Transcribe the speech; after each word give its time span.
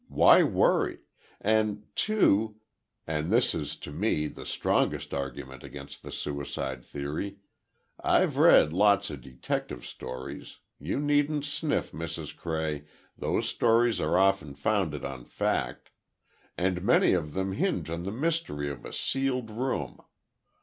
Why 0.09 0.41
worry? 0.41 1.01
And 1.41 1.83
too—and 1.95 3.31
this 3.31 3.53
is 3.53 3.75
to 3.75 3.91
me 3.91 4.25
the 4.25 4.47
strongest 4.47 5.13
argument 5.13 5.63
against 5.63 6.01
the 6.01 6.11
suicide 6.11 6.83
theory—I've 6.83 8.35
read 8.35 8.73
lots 8.73 9.11
of 9.11 9.21
detective 9.21 9.85
stories—you 9.85 10.99
needn't 10.99 11.45
sniff, 11.45 11.91
Mr. 11.91 12.35
Cray, 12.35 12.85
those 13.15 13.47
stories 13.47 14.01
are 14.01 14.17
often 14.17 14.55
founded 14.55 15.05
on 15.05 15.23
fact—and 15.25 16.81
many 16.81 17.13
of 17.13 17.35
them 17.35 17.51
hinge 17.51 17.91
on 17.91 18.01
the 18.01 18.11
mystery 18.11 18.71
of 18.71 18.83
a 18.83 18.93
sealed 18.93 19.51
room. 19.51 19.99